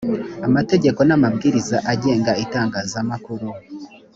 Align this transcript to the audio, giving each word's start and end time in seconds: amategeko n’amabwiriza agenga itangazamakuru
amategeko 0.47 0.99
n’amabwiriza 1.07 1.77
agenga 1.91 2.31
itangazamakuru 2.43 3.47